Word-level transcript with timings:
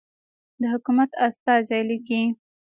د 0.61 0.63
حکومت 0.73 1.09
استازی 1.27 1.81
لیکي. 1.89 2.21